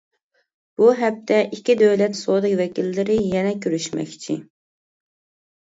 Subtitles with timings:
[0.81, 4.43] بۇ ھەپتە ئىككى دۆلەت سودا ۋەكىللىرى يەنە كۆرۈشمەكچى.